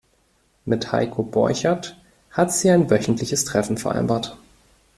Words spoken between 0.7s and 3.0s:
Heiko Borchert hat sie ein